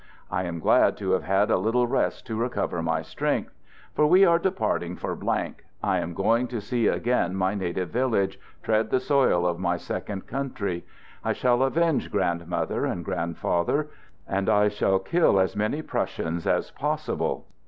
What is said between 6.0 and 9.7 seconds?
going to see again my native village, tread the soil of